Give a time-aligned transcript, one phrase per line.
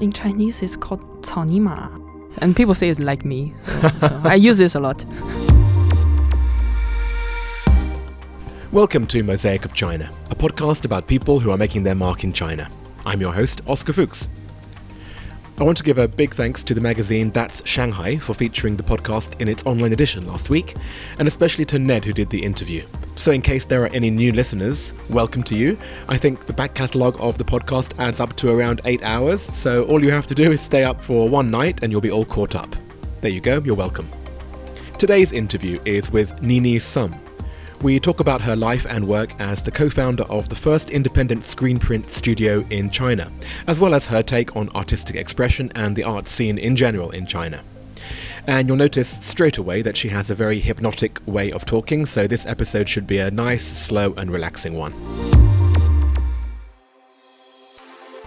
[0.00, 1.90] In Chinese, it's called 草泥马.
[2.38, 3.52] And people say it's like me.
[3.66, 5.04] So, so I use this a lot.
[8.72, 12.32] Welcome to Mosaic of China, a podcast about people who are making their mark in
[12.32, 12.70] China.
[13.04, 14.28] I'm your host, Oscar Fuchs.
[15.58, 18.82] I want to give a big thanks to the magazine That's Shanghai for featuring the
[18.82, 20.76] podcast in its online edition last week,
[21.18, 22.82] and especially to Ned who did the interview.
[23.17, 25.77] So, in case there are any new listeners, welcome to you.
[26.09, 29.85] I think the back catalogue of the podcast adds up to around eight hours, so
[29.85, 32.25] all you have to do is stay up for one night and you'll be all
[32.25, 32.75] caught up.
[33.21, 34.11] There you go, you're welcome.
[34.99, 37.15] Today's interview is with Nini Sum.
[37.81, 41.45] We talk about her life and work as the co founder of the first independent
[41.45, 43.31] screen print studio in China,
[43.67, 47.25] as well as her take on artistic expression and the art scene in general in
[47.25, 47.63] China.
[48.47, 52.27] And you'll notice straight away that she has a very hypnotic way of talking, so
[52.27, 54.93] this episode should be a nice, slow, and relaxing one.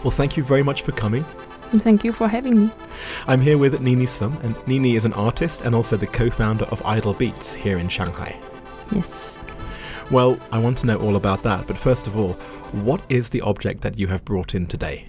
[0.03, 1.25] Well, thank you very much for coming.
[1.77, 2.71] Thank you for having me.
[3.27, 6.65] I'm here with Nini Sum, and Nini is an artist and also the co founder
[6.67, 8.37] of Idle Beats here in Shanghai.
[8.93, 9.43] Yes.
[10.11, 12.33] Well, I want to know all about that, but first of all,
[12.73, 15.09] what is the object that you have brought in today?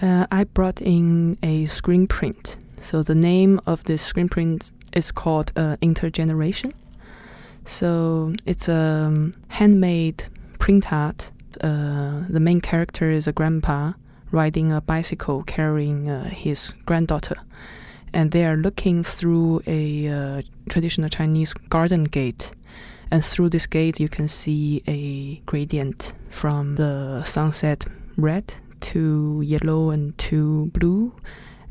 [0.00, 2.56] Uh, I brought in a screen print.
[2.84, 6.72] So the name of this screen print is called uh, Intergeneration.
[7.64, 10.24] So it's a um, handmade
[10.58, 11.30] print art.
[11.62, 13.94] Uh, the main character is a grandpa
[14.30, 17.36] riding a bicycle carrying uh, his granddaughter.
[18.12, 22.52] And they are looking through a uh, traditional Chinese garden gate
[23.10, 27.84] and through this gate, you can see a gradient from the sunset
[28.16, 31.14] red to yellow and to blue.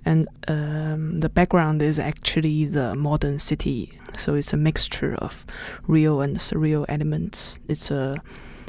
[0.05, 3.99] And um, the background is actually the modern city.
[4.17, 5.45] So it's a mixture of
[5.87, 7.59] real and surreal elements.
[7.67, 8.21] It's a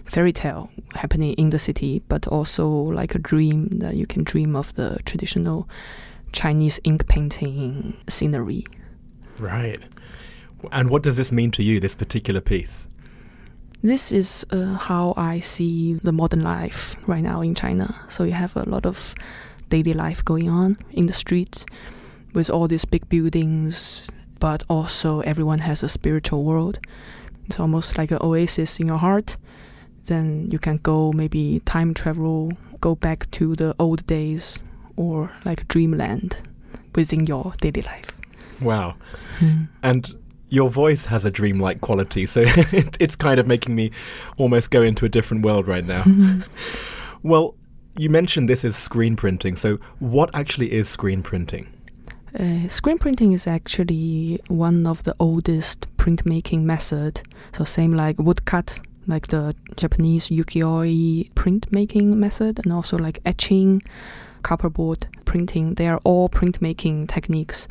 [0.04, 4.54] fairy tale happening in the city, but also like a dream that you can dream
[4.54, 5.68] of the traditional
[6.32, 8.66] Chinese ink painting scenery.
[9.38, 9.80] Right.
[10.72, 12.86] And what does this mean to you, this particular piece?
[13.82, 17.94] This is uh, how I see the modern life right now in China.
[18.08, 19.14] So you have a lot of
[19.68, 21.64] daily life going on in the streets
[22.32, 24.08] with all these big buildings,
[24.40, 26.78] but also everyone has a spiritual world.
[27.46, 29.36] It's almost like an oasis in your heart.
[30.06, 34.58] Then you can go maybe time travel, go back to the old days,
[34.96, 36.36] or like dreamland
[36.94, 38.20] within your daily life.
[38.60, 38.96] Wow.
[39.38, 39.64] Hmm.
[39.82, 40.14] And
[40.48, 43.90] your voice has a dreamlike quality, so it's kind of making me
[44.36, 46.04] almost go into a different world right now.
[47.22, 47.54] well,
[47.96, 51.68] you mentioned this is screen printing, so what actually is screen printing?
[52.38, 57.22] Uh, screen printing is actually one of the oldest printmaking method.
[57.52, 63.82] So same like woodcut, like the Japanese ukiyo-e printmaking method, and also like etching,
[64.42, 65.74] copperboard printing.
[65.74, 67.68] They are all printmaking techniques.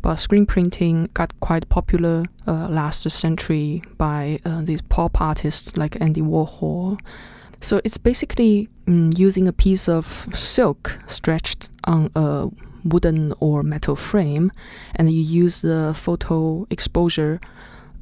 [0.00, 6.00] But screen printing got quite popular uh, last century by uh, these pop artists like
[6.00, 7.00] Andy Warhol.
[7.60, 12.48] So it's basically um, using a piece of silk stretched on a
[12.84, 14.52] wooden or metal frame,
[14.94, 17.40] and you use the photo exposure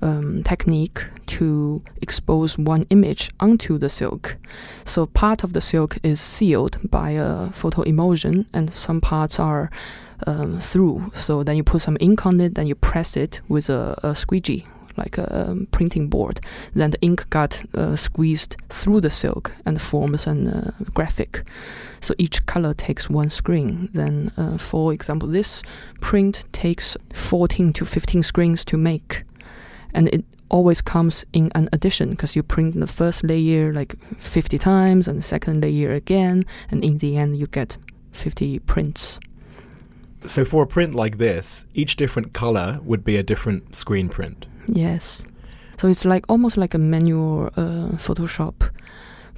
[0.03, 4.37] um, technique to expose one image onto the silk.
[4.85, 9.71] So part of the silk is sealed by a photo emulsion, and some parts are
[10.27, 11.13] um, through.
[11.15, 14.15] So then you put some ink on it, then you press it with a, a
[14.15, 14.67] squeegee,
[14.97, 16.41] like a um, printing board.
[16.75, 21.45] Then the ink got uh, squeezed through the silk and forms an uh, graphic.
[22.01, 23.89] So each color takes one screen.
[23.93, 25.63] Then, uh, for example, this
[26.01, 29.23] print takes 14 to 15 screens to make.
[29.95, 34.59] And it always comes in an addition because you print the first layer like 50
[34.59, 36.45] times and the second layer again.
[36.71, 37.77] And in the end, you get
[38.11, 39.21] 50 prints.
[40.27, 44.47] So for a print like this, each different color would be a different screen print.
[44.67, 45.27] Yes.
[45.79, 48.71] So it's like almost like a manual uh, Photoshop,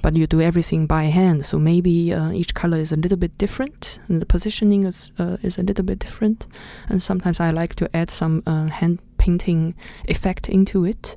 [0.01, 1.45] but you do everything by hand.
[1.45, 5.37] So maybe uh, each color is a little bit different, and the positioning is uh,
[5.41, 6.45] is a little bit different.
[6.87, 9.73] And sometimes I like to add some uh, hand painting
[10.07, 11.15] effect into it,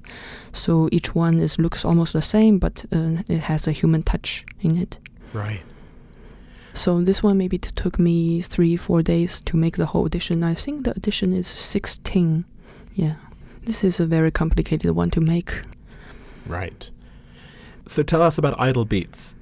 [0.53, 4.47] so each one is looks almost the same, but uh, it has a human touch
[4.61, 4.99] in it.
[5.35, 5.61] Right.
[6.73, 10.45] So this one maybe took me three, four days to make the whole edition.
[10.45, 12.45] I think the edition is 16.
[12.95, 13.17] Yeah.
[13.69, 15.53] This is a very complicated one to make.
[16.47, 16.91] Right.
[17.85, 19.37] So tell us about Idle Beats.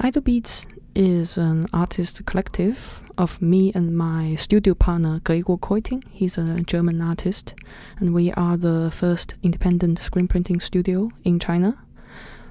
[0.00, 6.04] Idle Beats is an artist collective of me and my studio partner Gregor Koerting.
[6.10, 7.54] He's a German artist,
[7.98, 11.78] and we are the first independent screen printing studio in China.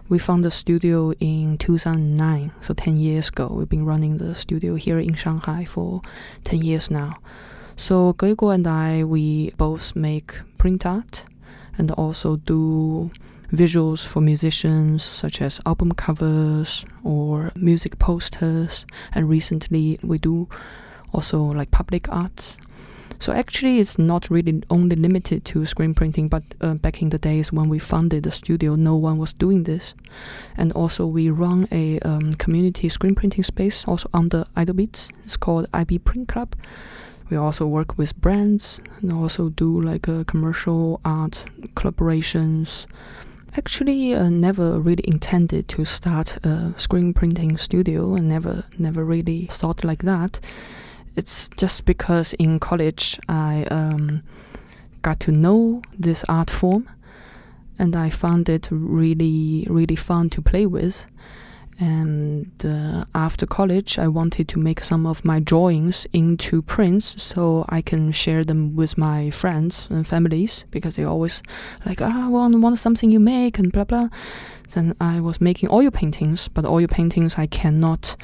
[0.09, 3.49] We found the studio in 2009, so 10 years ago.
[3.51, 6.01] We've been running the studio here in Shanghai for
[6.43, 7.19] 10 years now.
[7.75, 11.25] So Geiguo and I, we both make print art
[11.77, 13.11] and also do
[13.51, 18.85] visuals for musicians such as album covers or music posters.
[19.13, 20.47] And recently we do
[21.13, 22.57] also like public arts.
[23.19, 27.17] So actually it's not really only limited to screen printing but uh, back in the
[27.17, 29.93] days when we founded the studio no one was doing this.
[30.57, 35.67] And also we run a um, community screen printing space also under idlebeats it's called
[35.73, 36.55] ib print club
[37.29, 42.85] we also work with brands and also do like uh, commercial art collaborations.
[43.55, 49.47] Actually uh, never really intended to start a screen printing studio and never never really
[49.51, 50.39] thought like that.
[51.15, 54.23] It's just because in college i um,
[55.03, 56.89] got to know this art form
[57.77, 61.05] and i found it really really fun to play with
[61.79, 67.65] and uh, after college i wanted to make some of my drawings into prints so
[67.69, 71.41] i can share them with my friends and families because they always
[71.85, 74.09] like ah oh, want, want something you make and blah blah.
[74.69, 78.15] Then i was making oil paintings but oil paintings i cannot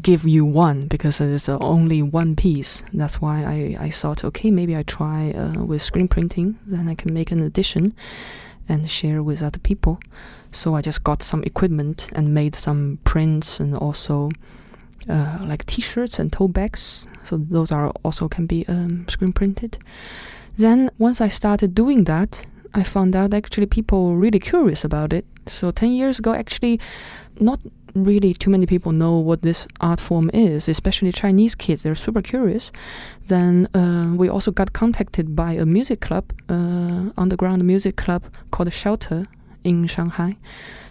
[0.00, 2.82] give you one because it's only one piece.
[2.92, 6.94] That's why I, I thought okay maybe i try uh, with screen printing then i
[6.94, 7.94] can make an edition
[8.68, 10.00] and share with other people
[10.54, 14.30] so I just got some equipment and made some prints and also
[15.08, 17.06] uh, like T-shirts and tote bags.
[17.24, 19.78] So those are also can be um, screen printed.
[20.56, 25.12] Then once I started doing that, I found out actually people were really curious about
[25.12, 25.26] it.
[25.46, 26.80] So ten years ago, actually,
[27.40, 27.60] not
[27.94, 31.82] really too many people know what this art form is, especially Chinese kids.
[31.82, 32.72] They're super curious.
[33.28, 38.72] Then uh, we also got contacted by a music club, uh, underground music club called
[38.72, 39.24] Shelter
[39.62, 40.36] in Shanghai.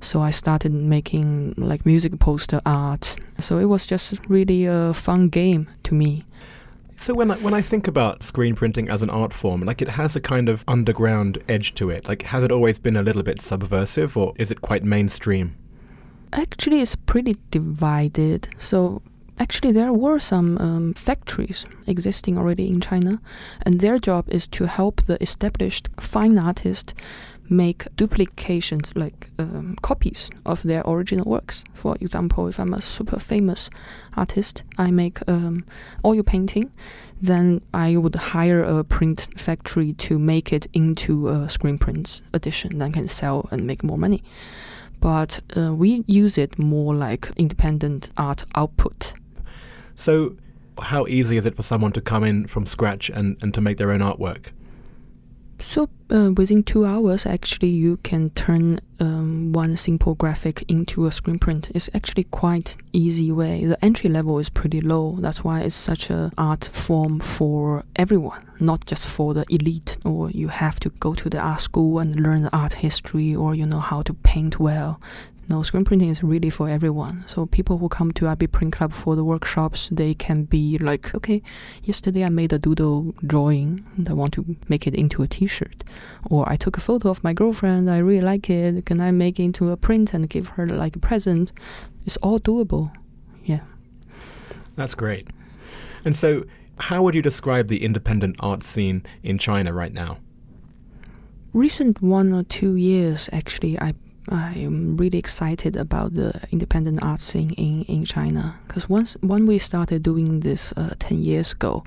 [0.02, 3.18] So I started making like music poster art.
[3.38, 6.24] So it was just really a fun game to me.
[6.96, 9.90] So when I, when I think about screen printing as an art form, like it
[9.90, 12.08] has a kind of underground edge to it.
[12.08, 15.56] Like has it always been a little bit subversive or is it quite mainstream?
[16.34, 18.48] Actually, it's pretty divided.
[18.58, 19.04] So
[19.38, 23.22] actually there were some um, factories existing already in China,
[23.64, 26.96] and their job is to help the established fine artist
[27.50, 31.64] make duplications like um, copies of their original works.
[31.74, 33.70] For example, if I'm a super famous
[34.18, 35.66] artist, I make um,
[36.04, 36.72] oil painting,
[37.22, 42.80] then I would hire a print factory to make it into a screen print edition
[42.80, 44.24] that can sell and make more money.
[45.04, 49.12] But uh, we use it more like independent art output.
[49.96, 50.38] So,
[50.82, 53.78] how easy is it for someone to come in from scratch and, and to make
[53.80, 54.54] their own artwork?
[55.66, 61.12] So uh, within two hours, actually, you can turn um, one simple graphic into a
[61.12, 61.72] screen print.
[61.74, 63.66] It's actually quite easy way.
[63.66, 65.18] The entry level is pretty low.
[65.20, 69.98] That's why it's such a art form for everyone, not just for the elite.
[70.04, 73.56] Or you have to go to the art school and learn the art history, or
[73.56, 75.00] you know how to paint well.
[75.50, 77.24] No, screen printing is really for everyone.
[77.28, 81.14] So people who come to IB Print Club for the workshops, they can be like,
[81.14, 81.42] okay,
[81.84, 85.84] yesterday I made a doodle drawing and I want to make it into a T-shirt,
[86.30, 88.86] or I took a photo of my girlfriend, I really like it.
[88.86, 91.52] Can I make it into a print and give her like a present?
[92.06, 92.92] It's all doable.
[93.44, 93.62] Yeah.
[94.76, 95.28] That's great.
[96.06, 96.46] And so,
[96.80, 100.18] how would you describe the independent art scene in China right now?
[101.54, 103.94] Recent one or two years, actually, I
[104.30, 109.60] I'm really excited about the independent art scene in, in China because once when we
[109.60, 111.84] started doing this uh, 10 years ago,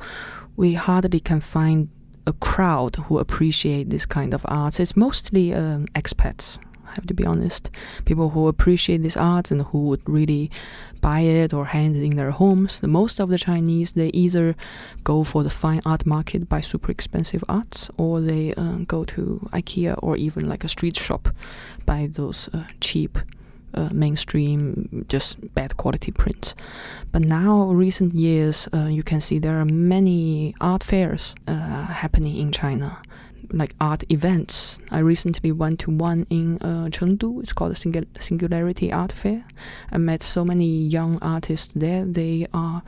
[0.57, 1.89] we hardly can find
[2.27, 4.81] a crowd who appreciate this kind of art.
[4.81, 6.59] It's mostly um, expats
[6.95, 7.71] have to be honest.
[8.05, 10.51] People who appreciate this art and who would really
[11.01, 12.81] buy it or hand it in their homes.
[12.81, 14.57] The most of the Chinese, they either
[15.05, 19.49] go for the fine art market, buy super expensive arts, or they uh, go to
[19.53, 21.29] IKEA or even like a street shop,
[21.85, 23.19] buy those uh, cheap
[23.75, 26.55] uh, mainstream, just bad quality prints.
[27.13, 32.37] But now, recent years, uh, you can see there are many art fairs uh, happening
[32.37, 32.99] in China
[33.53, 34.79] like art events.
[34.91, 37.43] I recently went to one in uh, Chengdu.
[37.43, 39.45] It's called the Singularity Art Fair.
[39.91, 42.05] I met so many young artists there.
[42.05, 42.83] They are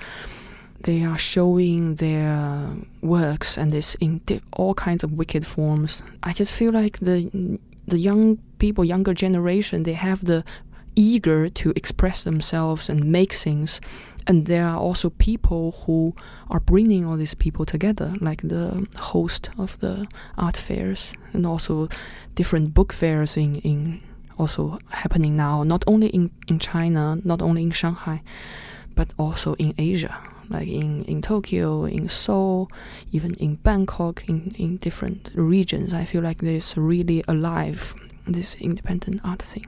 [0.81, 2.71] they are showing their
[3.03, 4.21] works and this in
[4.53, 6.03] all kinds of wicked forms.
[6.23, 10.45] I just feel like the the young people, younger generation, they have the
[10.95, 13.81] eager to express themselves and make things
[14.29, 16.15] and there are also people who
[16.51, 20.07] are bringing all these people together, like the host of the
[20.37, 21.89] art fairs, and also
[22.35, 24.03] different book fairs in, in
[24.39, 28.23] also happening now, not only in, in China, not only in Shanghai,
[28.95, 30.15] but also in Asia,
[30.51, 32.71] like in, in Tokyo, in Seoul,
[33.11, 35.95] even in Bangkok, in, in different regions.
[35.95, 37.95] I feel like there's really alive
[38.27, 39.67] this independent art thing.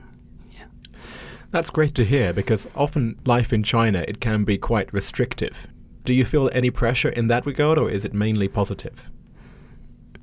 [1.51, 5.67] That's great to hear because often life in China it can be quite restrictive.
[6.05, 9.11] Do you feel any pressure in that regard, or is it mainly positive?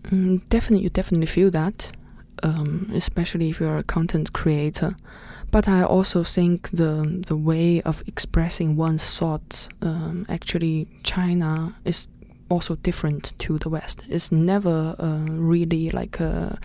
[0.04, 1.92] Mm, definitely, you definitely feel that,
[2.42, 4.96] um, especially if you're a content creator.
[5.50, 12.08] But I also think the the way of expressing one's thoughts, um, actually, China is
[12.48, 14.04] also different to the West.
[14.08, 16.58] It's never uh, really like a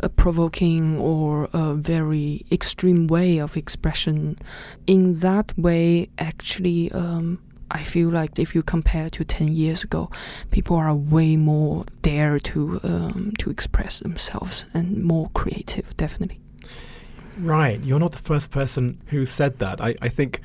[0.00, 4.38] a provoking or a very extreme way of expression.
[4.86, 7.40] In that way, actually, um,
[7.70, 10.10] I feel like if you compare to 10 years ago,
[10.50, 16.40] people are way more dare to um, to express themselves and more creative, definitely.
[17.38, 17.80] Right.
[17.80, 19.80] You're not the first person who said that.
[19.80, 20.40] I, I think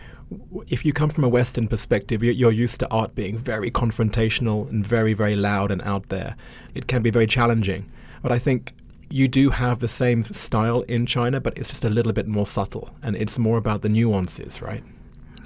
[0.68, 4.86] if you come from a Western perspective, you're used to art being very confrontational and
[4.86, 6.36] very, very loud and out there.
[6.74, 7.90] It can be very challenging.
[8.22, 8.74] But I think
[9.14, 12.48] you do have the same style in China, but it's just a little bit more
[12.48, 14.84] subtle, and it's more about the nuances, right?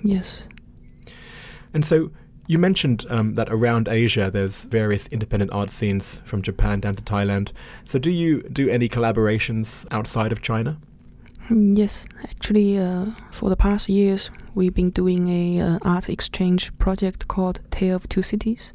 [0.01, 0.47] Yes.
[1.73, 2.11] And so
[2.47, 7.03] you mentioned um, that around Asia there's various independent art scenes from Japan down to
[7.03, 7.51] Thailand.
[7.83, 10.77] So do you do any collaborations outside of China?
[11.49, 17.27] Yes, actually, uh, for the past years we've been doing a uh, art exchange project
[17.27, 18.71] called Tale of Two Cities.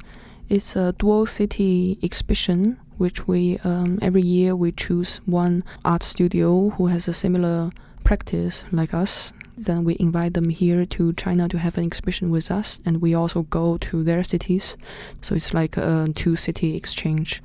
[0.49, 6.69] It's a dual city exhibition which we um, every year we choose one art studio
[6.69, 7.69] who has a similar
[8.05, 9.33] practice like us.
[9.57, 13.13] Then we invite them here to China to have an exhibition with us, and we
[13.13, 14.77] also go to their cities.
[15.19, 17.43] So it's like a two city exchange.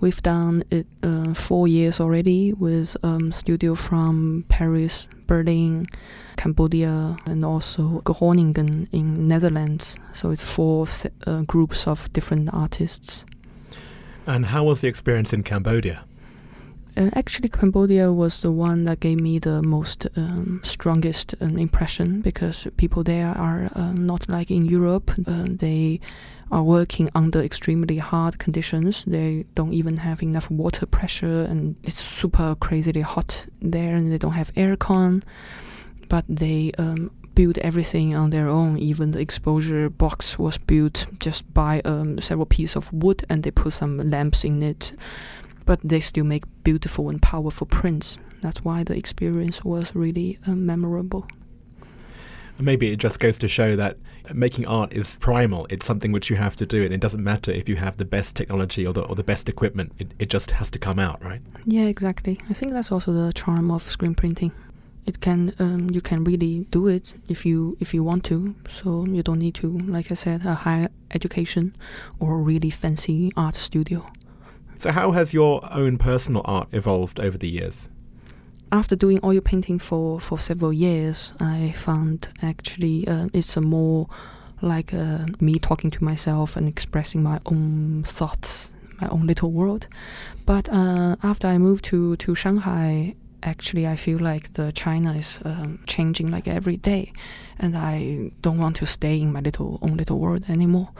[0.00, 5.86] We've done it uh, four years already with um, studio from Paris, Berlin,
[6.36, 9.96] Cambodia, and also Groningen in Netherlands.
[10.12, 10.86] So it's four
[11.26, 13.24] uh, groups of different artists.
[14.26, 16.04] And how was the experience in Cambodia?
[16.94, 22.20] Uh, actually, Cambodia was the one that gave me the most um, strongest um, impression
[22.20, 25.10] because people there are uh, not like in Europe.
[25.26, 26.00] Uh, they
[26.50, 29.06] are working under extremely hard conditions.
[29.06, 34.18] They don't even have enough water pressure, and it's super crazily hot there, and they
[34.18, 35.22] don't have aircon.
[36.10, 38.78] But they um, build everything on their own.
[38.78, 43.50] Even the exposure box was built just by um, several pieces of wood, and they
[43.50, 44.92] put some lamps in it.
[45.64, 48.18] But they still make beautiful and powerful prints.
[48.40, 51.26] That's why the experience was really uh, memorable.
[52.58, 53.96] Maybe it just goes to show that
[54.34, 55.66] making art is primal.
[55.70, 58.04] It's something which you have to do, and it doesn't matter if you have the
[58.04, 59.92] best technology or the, or the best equipment.
[59.98, 61.40] It, it just has to come out, right?
[61.64, 62.40] Yeah, exactly.
[62.50, 64.52] I think that's also the charm of screen printing
[65.06, 68.54] it can um, you can really do it if you if you want to.
[68.70, 71.74] So you don't need to like i said a higher education
[72.20, 74.06] or a really fancy art studio.
[74.78, 77.88] So how has your own personal art evolved over the years?
[78.70, 84.08] After doing oil painting for for several years i found actually uh, it's a more
[84.60, 89.88] like uh, me talking to myself and expressing my own thoughts my own little world.
[90.46, 95.40] But uh, after i moved to to shanghai actually I feel like the China is
[95.44, 97.12] um, changing like every day,
[97.58, 100.90] and I don't want to stay in my little own little world anymore.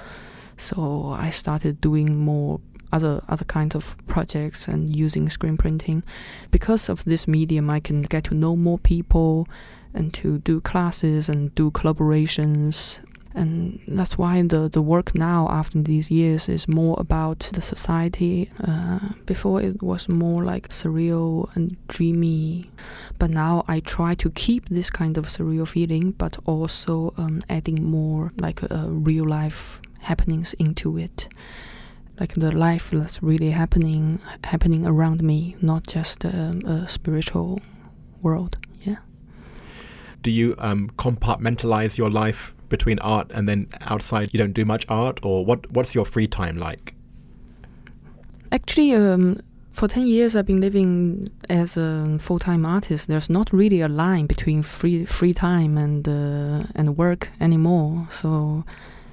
[0.57, 2.61] So I started doing more
[2.93, 6.05] other other kinds of projects and using screen printing.
[6.51, 9.47] Because of this medium, I can get to know more people
[9.95, 13.01] and to do classes and do collaborations
[13.35, 18.51] and that's why the, the work now after these years is more about the society.
[18.63, 22.71] Uh, before it was more like surreal and dreamy.
[23.19, 27.83] But now i try to keep this kind of surreal feeling but also um, adding
[27.85, 31.29] more like uh, real life happenings into it.
[32.21, 37.61] Like the life that's really happening happening around me not just um, a spiritual
[38.23, 38.59] world.
[38.83, 38.99] Yeah.
[40.21, 44.85] Do you um, compartmentalize your life between art and then outside you don't do much
[44.89, 45.71] art, or what?
[45.71, 46.95] What's your free time like?
[48.51, 49.41] Actually, um,
[49.73, 53.09] for 10 years I've been living as a full-time artist.
[53.09, 58.09] There's not really a line between free free time and uh, and work anymore.
[58.11, 58.65] So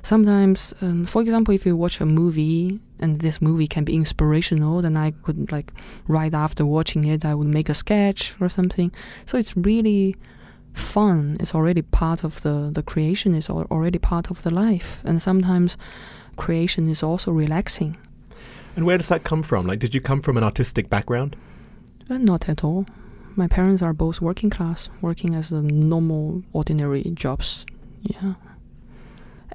[0.02, 4.82] sometimes, um, for example, if you watch a movie and this movie can be inspirational,
[4.82, 5.72] then I could like
[6.08, 8.92] right after watching it, I would make a sketch or something.
[9.26, 10.16] So it's really
[10.74, 15.22] fun is already part of the the creation is already part of the life and
[15.22, 15.78] sometimes
[16.36, 17.98] creation is also relaxing
[18.76, 21.36] and where does that come from like did you come from an artistic background
[22.10, 22.86] uh, not at all
[23.40, 27.66] my parents are both working class, working as the normal, ordinary jobs.
[28.02, 28.34] Yeah.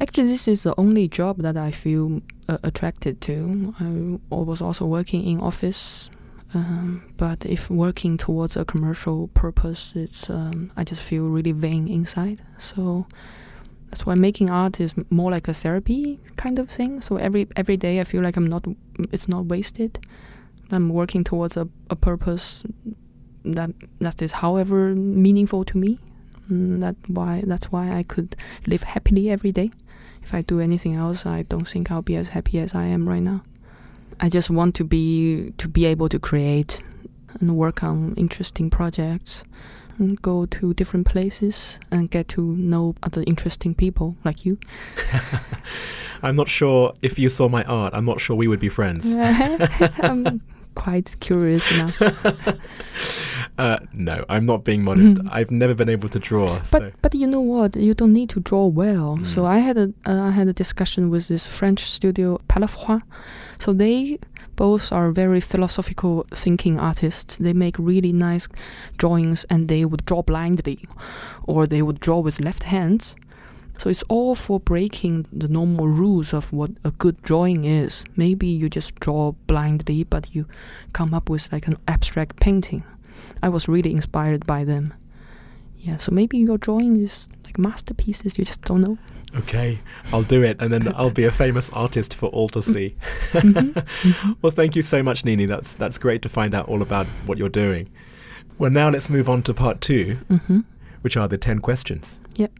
[0.00, 3.74] Actually, this is the only job that I feel uh, attracted to.
[3.78, 6.10] I was also working in office,
[6.54, 11.88] um, but if working towards a commercial purpose, it's um, I just feel really vain
[11.88, 12.40] inside.
[12.58, 13.06] So
[13.90, 17.00] that's why making art is more like a therapy kind of thing.
[17.00, 18.66] So every every day I feel like I'm not
[19.12, 19.98] it's not wasted.
[20.70, 22.64] I'm working towards a, a purpose
[23.44, 25.98] that that is however meaningful to me.
[26.50, 29.72] Mm, that why that's why I could live happily every day.
[30.22, 33.08] If I do anything else, I don't think I'll be as happy as I am
[33.08, 33.42] right now.
[34.20, 36.80] I just want to be to be able to create
[37.40, 39.44] and work on interesting projects
[39.98, 44.58] and go to different places and get to know other interesting people like you.
[46.22, 47.94] I'm not sure if you saw my art.
[47.94, 49.14] I'm not sure we would be friends.
[50.02, 50.40] I'm
[50.74, 51.90] quite curious now.
[53.58, 55.16] uh, no, I'm not being modest.
[55.16, 55.28] Mm.
[55.32, 56.58] I've never been able to draw.
[56.70, 56.92] But so.
[57.02, 57.76] but you know what?
[57.76, 59.18] You don't need to draw well.
[59.18, 59.26] Mm.
[59.26, 63.02] So I had a uh, I had a discussion with this French studio Palefroi.
[63.58, 64.18] So they
[64.56, 67.36] both are very philosophical thinking artists.
[67.38, 68.48] They make really nice
[68.96, 70.86] drawings and they would draw blindly
[71.44, 73.16] or they would draw with left hands.
[73.76, 78.04] So it's all for breaking the normal rules of what a good drawing is.
[78.16, 80.46] Maybe you just draw blindly, but you
[80.92, 82.84] come up with like an abstract painting.
[83.42, 84.94] I was really inspired by them.
[85.78, 88.96] Yeah, so maybe your drawing is like masterpieces, you just don't know.
[89.36, 89.80] Okay,
[90.12, 92.94] I'll do it, and then I'll be a famous artist for all to see.
[93.32, 93.78] Mm-hmm.
[93.78, 94.32] Mm-hmm.
[94.42, 95.46] well, thank you so much, Nini.
[95.46, 97.90] That's that's great to find out all about what you're doing.
[98.58, 100.60] Well, now let's move on to part 2 mm-hmm.
[101.02, 102.20] which are the ten questions.
[102.36, 102.52] Yep.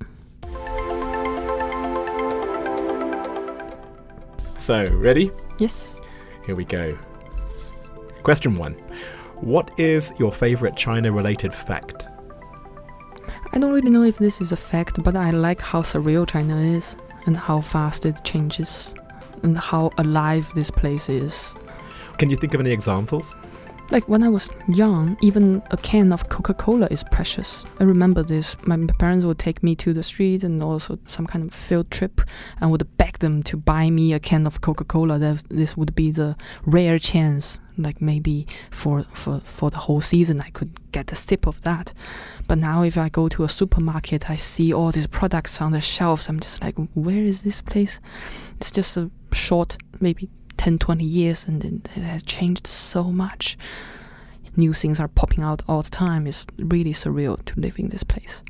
[4.65, 5.31] So, ready?
[5.59, 6.01] Yes.
[6.47, 6.97] Here we go.
[8.23, 8.73] Question one
[9.43, 12.09] What is your favorite China related fact?
[13.53, 16.57] I don't really know if this is a fact, but I like how surreal China
[16.57, 18.95] is and how fast it changes
[19.43, 21.55] and how alive this place is.
[22.17, 23.37] Can you think of any examples?
[23.95, 27.65] Like when I was young, even a can of Coca Cola is precious.
[27.79, 28.57] I remember this.
[28.67, 32.21] My parents would take me to the street and also some kind of field trip
[32.61, 35.21] and would beg them to buy me a can of Coca Cola.
[35.49, 37.61] This would be the rare chance.
[37.79, 41.93] Like maybe for, for, for the whole season, I could get a sip of that.
[42.49, 45.81] But now, if I go to a supermarket, I see all these products on the
[45.81, 46.29] shelves.
[46.29, 48.01] I'm just like, where is this place?
[48.57, 50.31] It's just a short, maybe
[50.64, 53.58] 10, 20 years, and it has changed so much.
[54.58, 56.28] New things are popping out all the time.
[56.28, 58.44] It's really surreal to live in this place.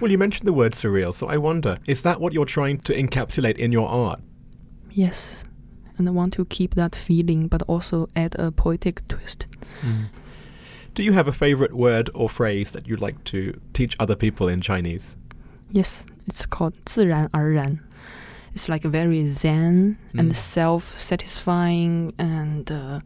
[0.00, 2.94] Well, you mentioned the word surreal, so I wonder is that what you're trying to
[2.94, 4.20] encapsulate in your art?
[4.90, 5.44] Yes,
[5.98, 9.46] and I want to keep that feeling, but also add a poetic twist.
[9.82, 10.06] Mm.
[10.94, 14.48] Do you have a favorite word or phrase that you'd like to teach other people
[14.48, 15.16] in Chinese?
[15.70, 17.80] Yes, it's called 自然而然.
[18.55, 20.19] it's like a very zen mm.
[20.19, 23.01] and self-satisfying and uh,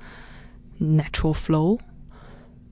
[0.79, 1.79] natural flow.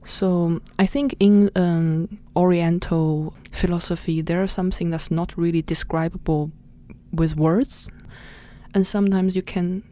[0.06, 6.52] So I think in um, Oriental philosophy, there is something that's not really describable
[7.12, 7.90] with words,
[8.76, 9.84] and sometimes you can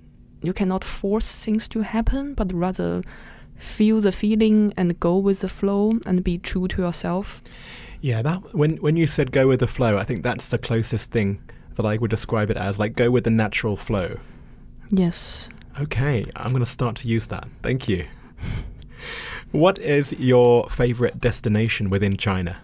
[0.44, 3.02] you cannot force things to happen, but rather
[3.58, 7.42] feel the feeling and go with the flow and be true to yourself.
[8.00, 11.12] Yeah, that when when you said go with the flow, I think that's the closest
[11.12, 11.42] thing
[11.76, 14.20] that I would describe it as, like go with the natural flow.
[14.90, 15.50] Yes.
[15.80, 17.48] Okay, I'm going to start to use that.
[17.62, 18.06] Thank you.
[19.52, 22.58] what is your favorite destination within China?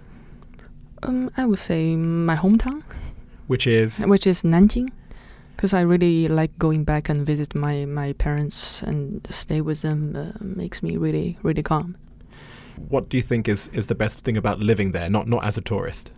[1.04, 2.84] Um, I would say my hometown.
[3.48, 4.00] Which is?
[4.00, 4.92] Which is Nanjing
[5.62, 10.16] because I really like going back and visit my, my parents and stay with them
[10.16, 11.96] uh, makes me really really calm.
[12.90, 15.60] What do you think is, is the best thing about living there, not not as
[15.60, 16.12] a tourist?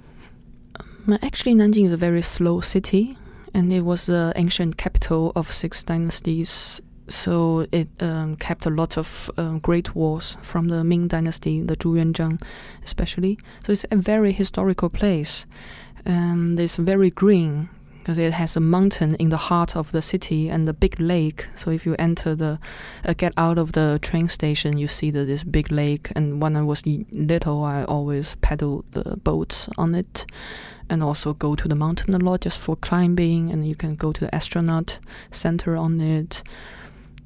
[1.21, 3.17] Actually, Nanjing is a very slow city,
[3.53, 6.81] and it was the ancient capital of six dynasties.
[7.09, 11.75] So it um, kept a lot of um, great wars from the Ming Dynasty, the
[11.75, 12.41] Zhu Yuanzhang,
[12.85, 13.37] especially.
[13.65, 15.45] So it's a very historical place.
[16.05, 17.67] Um, it's very green
[17.99, 21.47] because it has a mountain in the heart of the city and the big lake.
[21.55, 22.59] So if you enter the,
[23.05, 26.11] uh, get out of the train station, you see the, this big lake.
[26.15, 30.25] And when I was little, I always paddled the boats on it,
[30.89, 33.51] and also go to the mountain a lot just for climbing.
[33.51, 34.99] And you can go to the astronaut
[35.31, 36.43] center on it.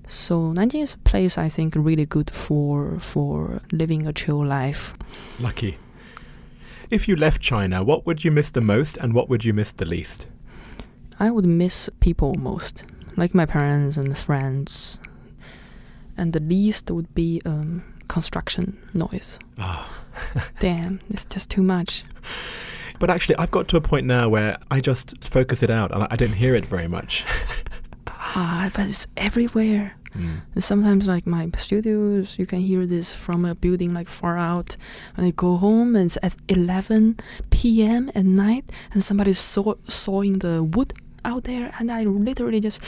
[0.08, 4.96] So Nanjing is a place I think really good for for living a chill life.
[5.39, 5.78] Lucky.
[6.89, 9.74] If you left China, what would you miss the most and what would you miss
[9.74, 10.28] the least?
[11.20, 12.86] I would miss people most,
[13.17, 15.02] like my parents and friends.
[16.15, 19.39] And the least would be um, construction noise.
[19.58, 19.91] Ah.
[20.60, 22.04] Damn, it's just too much.
[23.00, 26.08] But actually, I've got to a point now where I just focus it out and
[26.10, 27.26] I don't hear it very much.
[28.10, 29.96] Ah, but it's everywhere.
[30.14, 30.42] Mm.
[30.62, 34.76] Sometimes, like my studios, you can hear this from a building like far out.
[35.16, 37.18] And I go home and it's at 11
[37.50, 38.12] p.m.
[38.14, 42.80] at night, and somebody's saw, sawing the wood out there, and I literally just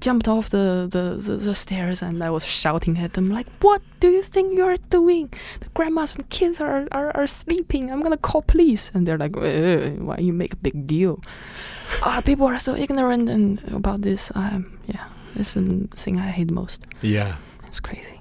[0.00, 3.82] jumped off the, the, the, the stairs and I was shouting at them like, "What
[4.00, 5.32] do you think you're doing?
[5.60, 7.90] The grandmas and kids are, are, are sleeping.
[7.90, 11.20] I'm gonna call police." And they're like, "Eh, "Why you make a big deal?"
[12.02, 14.30] Ah, people are so ignorant and about this.
[14.34, 16.84] Um, yeah, it's the thing I hate most.
[17.00, 17.36] Yeah.
[17.66, 18.20] It's crazy.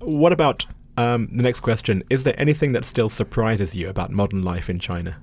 [0.00, 0.64] What about
[0.96, 2.02] um, the next question?
[2.08, 5.16] Is there anything that still surprises you about modern life in China?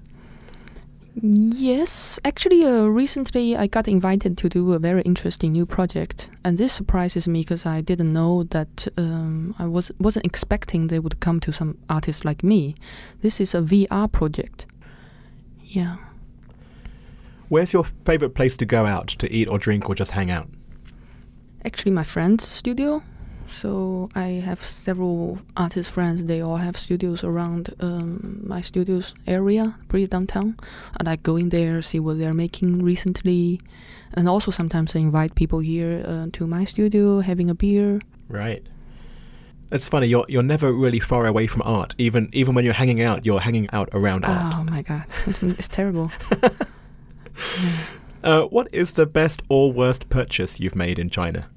[1.21, 6.57] Yes, actually, uh, recently I got invited to do a very interesting new project, and
[6.57, 11.21] this surprises me because I didn't know that um, I was wasn't expecting they would
[11.21, 12.75] come to some artists like me.
[13.21, 14.65] This is a VR project.
[15.63, 15.95] Yeah,
[17.47, 20.47] Where's your favorite place to go out to eat or drink or just hang out?
[21.63, 23.01] actually, my friend's studio.
[23.47, 26.23] So I have several artist friends.
[26.23, 30.57] They all have studios around um, my studio's area, pretty downtown.
[30.99, 33.61] And I go in there, see what they're making recently,
[34.13, 38.01] and also sometimes I invite people here uh, to my studio, having a beer.
[38.27, 38.63] Right.
[39.71, 40.07] It's funny.
[40.07, 41.95] You're you're never really far away from art.
[41.97, 44.53] Even even when you're hanging out, you're hanging out around art.
[44.55, 46.11] Oh my god, it's, it's terrible.
[48.23, 51.47] Uh, what is the best or worst purchase you've made in China?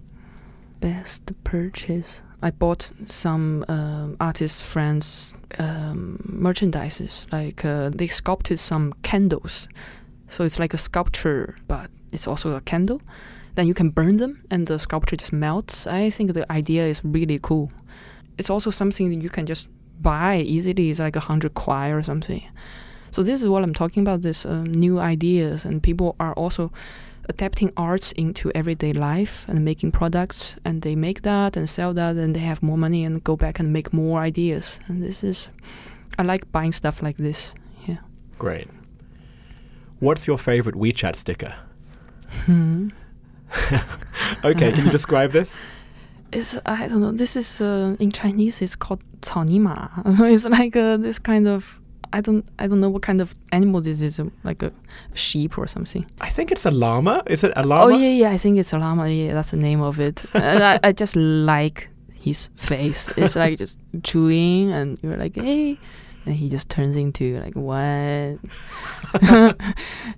[0.81, 2.23] Best purchase.
[2.41, 7.27] I bought some um, artist friends' um, merchandises.
[7.33, 9.69] Like uh, they sculpted some candles,
[10.29, 13.03] so it's like a sculpture, but it's also a candle.
[13.57, 15.87] Then you can burn them, and the sculpture just melts.
[15.87, 17.73] I think the idea is really cool.
[18.39, 19.67] It's also something that you can just
[20.01, 20.91] buy easily.
[20.91, 22.43] It's like a hundred kwai or something.
[23.11, 24.21] So this is what I'm talking about.
[24.21, 26.71] This um, new ideas, and people are also
[27.30, 32.16] adapting arts into everyday life and making products and they make that and sell that
[32.16, 35.50] and they have more money and go back and make more ideas and this is
[36.20, 37.54] i like buying stuff like this
[37.88, 37.98] yeah
[38.38, 38.68] Great.
[40.00, 41.56] What's your favorite WeChat sticker?
[42.46, 42.90] hmm.
[44.44, 45.56] Okay, can you describe this?
[46.34, 50.76] it's i don't know this is uh, in chinese it's called 草泥马 so it's like
[50.76, 51.77] uh, this kind of
[52.13, 54.73] i don't i don't know what kind of animal this is like a
[55.15, 57.23] sheep or something I think it's a llama.
[57.27, 57.95] Is it a llama?
[57.95, 58.31] Oh yeah, yeah.
[58.31, 59.09] I think it's a llama.
[59.09, 60.23] Yeah, that's the name of it.
[60.35, 63.09] and I, I just like his face.
[63.17, 65.79] It's like just chewing, and you're like, hey,
[66.27, 68.39] and he just turns into like what?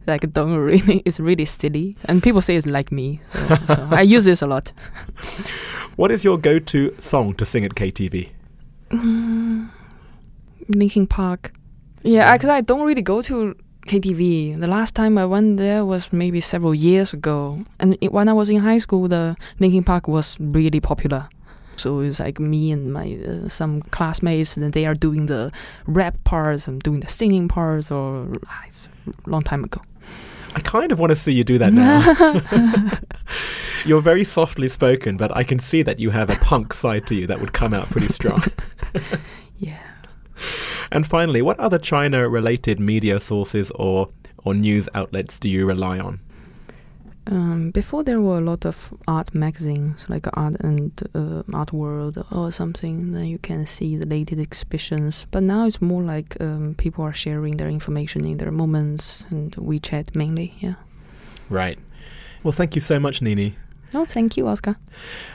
[0.06, 1.02] like don't really.
[1.04, 3.20] It's really silly, and people say it's like me.
[3.32, 4.72] So, so I use this a lot.
[5.96, 8.30] What is your go-to song to sing at KTV?
[8.90, 9.68] Mm,
[10.68, 11.52] Linkin Park.
[12.02, 13.54] Yeah, because I don't really go to
[13.86, 14.58] KTV.
[14.60, 18.32] The last time I went there was maybe several years ago, and it, when I
[18.32, 21.28] was in high school, the Linkin Park was really popular.
[21.76, 25.50] So it's like me and my uh, some classmates, and they are doing the
[25.86, 28.88] rap parts, and doing the singing parts, or ah, it's
[29.26, 29.80] a long time ago.
[30.54, 32.98] I kind of want to see you do that now.
[33.86, 37.14] You're very softly spoken, but I can see that you have a punk side to
[37.14, 38.42] you that would come out pretty strong.
[39.58, 39.78] yeah.
[40.90, 44.10] And finally, what other China-related media sources or
[44.44, 46.20] or news outlets do you rely on?
[47.26, 52.24] Um, before there were a lot of art magazines like Art and uh, Art World
[52.32, 53.12] or something.
[53.12, 55.26] Then you can see the latest exhibitions.
[55.30, 59.52] But now it's more like um, people are sharing their information in their moments and
[59.52, 60.54] WeChat mainly.
[60.58, 60.74] Yeah.
[61.48, 61.78] Right.
[62.42, 63.56] Well, thank you so much, Nini.
[63.92, 64.76] Oh, thank you, Oscar.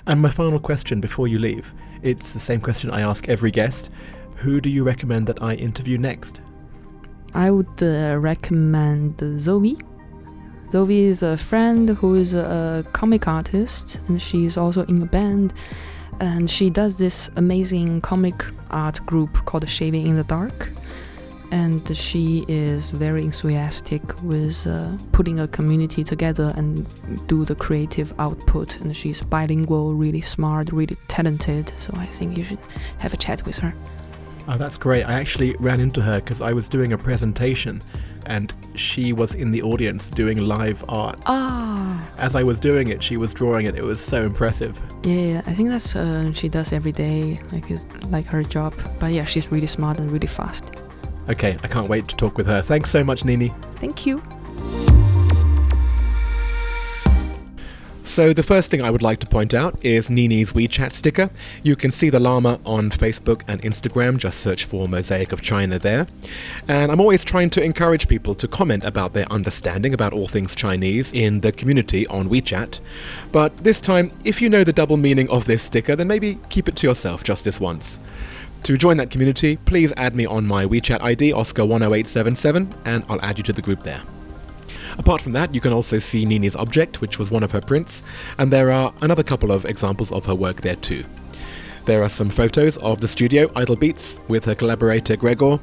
[0.07, 1.73] And my final question before you leave.
[2.01, 3.89] It's the same question I ask every guest.
[4.35, 6.41] Who do you recommend that I interview next?
[7.33, 9.77] I would uh, recommend Zoe.
[10.71, 15.53] Zoe is a friend who is a comic artist, and she's also in a band.
[16.19, 20.71] And she does this amazing comic art group called Shaving in the Dark.
[21.51, 26.85] And she is very enthusiastic with uh, putting a community together and
[27.27, 28.79] do the creative output.
[28.79, 31.71] And she's bilingual, really smart, really talented.
[31.77, 32.59] So I think you should
[32.99, 33.73] have a chat with her.
[34.47, 35.03] Oh, that's great.
[35.03, 37.81] I actually ran into her because I was doing a presentation
[38.27, 41.19] and she was in the audience doing live art.
[41.25, 43.75] Ah, As I was doing it, she was drawing it.
[43.75, 44.79] It was so impressive.
[45.03, 48.73] Yeah, I think that's uh, she does every day, like it's like her job.
[48.99, 50.71] But yeah, she's really smart and really fast.
[51.29, 52.61] Okay, I can't wait to talk with her.
[52.61, 53.51] Thanks so much, Nini.
[53.77, 54.21] Thank you.
[58.15, 61.29] So, the first thing I would like to point out is Nini's WeChat sticker.
[61.63, 65.77] You can see the llama on Facebook and Instagram, just search for Mosaic of China
[65.77, 66.07] there.
[66.69, 70.55] And I'm always trying to encourage people to comment about their understanding about all things
[70.55, 72.79] Chinese in the community on WeChat.
[73.33, 76.69] But this time, if you know the double meaning of this sticker, then maybe keep
[76.69, 77.99] it to yourself just this once.
[78.63, 83.37] To join that community, please add me on my WeChat ID, Oscar10877, and I'll add
[83.37, 84.03] you to the group there.
[84.97, 88.03] Apart from that, you can also see Nini's object, which was one of her prints,
[88.37, 91.03] and there are another couple of examples of her work there too.
[91.85, 95.59] There are some photos of the studio Idle Beats with her collaborator Gregor,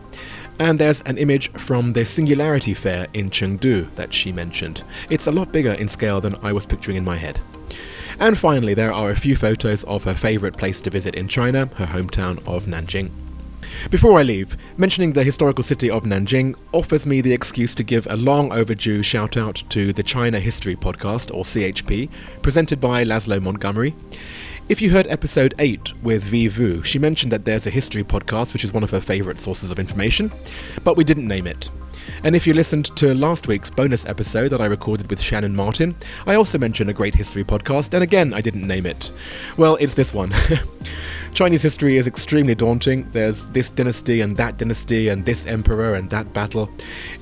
[0.58, 4.84] and there's an image from the Singularity Fair in Chengdu that she mentioned.
[5.10, 7.40] It's a lot bigger in scale than I was picturing in my head.
[8.20, 11.66] And finally, there are a few photos of her favourite place to visit in China,
[11.74, 13.10] her hometown of Nanjing.
[13.90, 18.06] Before I leave, mentioning the historical city of Nanjing offers me the excuse to give
[18.10, 22.08] a long overdue shout out to the China History Podcast, or CHP,
[22.42, 23.94] presented by Laszlo Montgomery.
[24.68, 28.52] If you heard episode 8 with Vi Vu, she mentioned that there's a history podcast
[28.52, 30.32] which is one of her favourite sources of information,
[30.84, 31.68] but we didn't name it.
[32.24, 35.96] And if you listened to last week's bonus episode that I recorded with Shannon Martin,
[36.24, 39.10] I also mentioned a great history podcast, and again, I didn't name it.
[39.56, 40.32] Well, it's this one.
[41.34, 43.10] Chinese history is extremely daunting.
[43.10, 46.70] There's this dynasty and that dynasty and this emperor and that battle.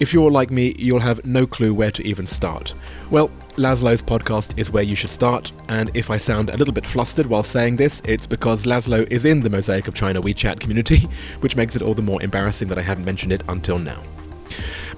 [0.00, 2.74] If you're like me, you'll have no clue where to even start.
[3.10, 6.84] Well, Laszlo's podcast is where you should start, and if I sound a little bit
[6.84, 11.08] flustered while saying this, it's because Laszlo is in the Mosaic of China WeChat community,
[11.40, 14.02] which makes it all the more embarrassing that I hadn't mentioned it until now.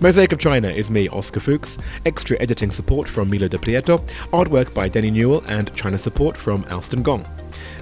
[0.00, 3.98] Mosaic of China is me, Oscar Fuchs, extra editing support from Milo de Prieto,
[4.32, 7.26] artwork by Denny Newell, and China support from Alston Gong.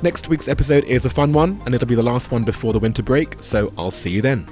[0.03, 2.79] Next week's episode is a fun one, and it'll be the last one before the
[2.79, 4.47] winter break, so I'll see you then.